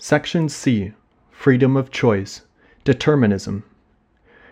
[0.00, 0.92] Section C
[1.32, 2.42] Freedom of Choice
[2.84, 3.64] Determinism.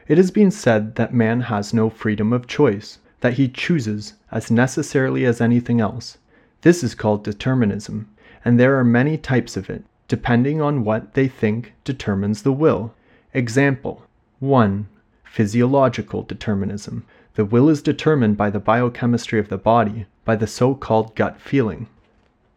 [0.09, 4.51] It has been said that man has no freedom of choice, that he chooses as
[4.51, 6.19] necessarily as anything else.
[6.63, 8.09] This is called determinism,
[8.45, 12.93] and there are many types of it, depending on what they think determines the will.
[13.33, 14.03] Example
[14.41, 14.89] 1.
[15.23, 17.07] Physiological determinism.
[17.37, 21.41] The will is determined by the biochemistry of the body, by the so called gut
[21.41, 21.87] feeling.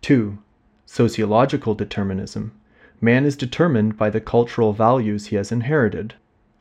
[0.02, 0.40] 2.
[0.88, 2.54] Sociological determinism.
[3.02, 6.16] Man is determined by the cultural values he has inherited.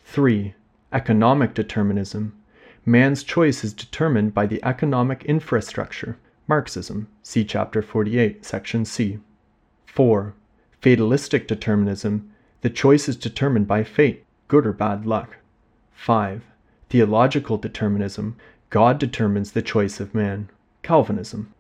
[0.04, 0.54] 3.
[0.92, 2.32] Economic determinism.
[2.86, 6.16] Man's choice is determined by the economic infrastructure.
[6.46, 7.08] Marxism.
[7.22, 9.18] See Chapter 48, Section C.
[9.86, 10.32] 4.
[10.80, 12.30] Fatalistic determinism.
[12.60, 15.38] The choice is determined by fate, good or bad luck.
[15.92, 16.44] 5.
[16.88, 18.36] Theological determinism.
[18.70, 20.50] God determines the choice of man.
[20.82, 21.52] Calvinism.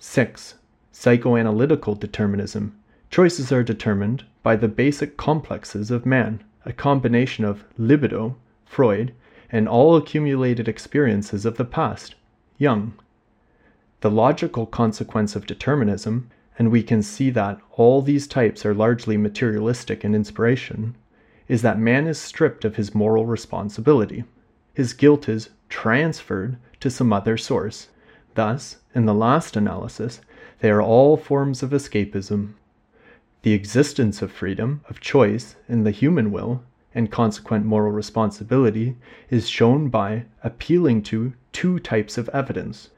[0.00, 0.54] 6.
[0.92, 2.76] Psychoanalytical determinism.
[3.14, 8.34] Choices are determined by the basic complexes of man, a combination of libido,
[8.66, 9.14] Freud,
[9.52, 12.16] and all accumulated experiences of the past,
[12.58, 12.94] Jung.
[14.00, 19.16] The logical consequence of determinism, and we can see that all these types are largely
[19.16, 20.96] materialistic in inspiration,
[21.46, 24.24] is that man is stripped of his moral responsibility.
[24.72, 27.90] His guilt is transferred to some other source.
[28.34, 30.20] Thus, in the last analysis,
[30.58, 32.54] they are all forms of escapism.
[33.44, 36.62] The existence of freedom of choice in the human will
[36.94, 38.96] and consequent moral responsibility
[39.28, 42.88] is shown by appealing to two types of evidence.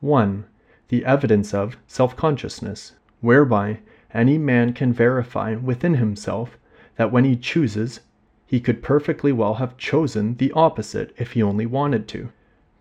[0.00, 0.46] 1.
[0.88, 3.80] The evidence of self consciousness, whereby
[4.14, 6.56] any man can verify within himself
[6.96, 8.00] that when he chooses,
[8.46, 12.30] he could perfectly well have chosen the opposite if he only wanted to.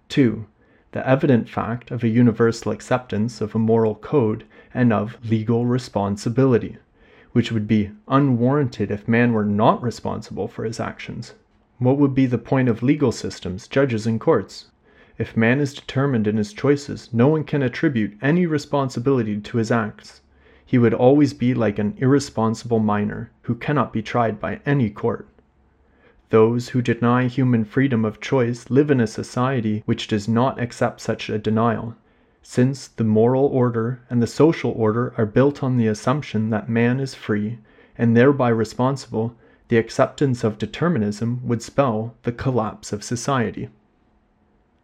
[0.08, 0.46] 2.
[0.94, 6.78] The evident fact of a universal acceptance of a moral code and of legal responsibility
[7.40, 11.36] which would be unwarranted if man were not responsible for his actions.
[11.78, 14.66] What would be the point of legal systems, judges, and courts?
[15.18, 19.72] If man is determined in his choices, no one can attribute any responsibility to his
[19.72, 20.20] acts.
[20.66, 25.26] He would always be like an irresponsible minor who cannot be tried by any court.
[26.32, 31.00] Those who deny human freedom of choice live in a society which does not accept
[31.00, 31.96] such a denial,
[32.42, 37.00] since the moral order and the social order are built on the assumption that man
[37.00, 37.60] is free
[37.98, 39.36] and thereby responsible,
[39.68, 43.70] the acceptance of determinism would spell the collapse of society.